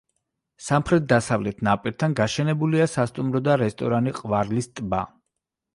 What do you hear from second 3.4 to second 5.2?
და რესტორანი „ყვარლის ტბა“.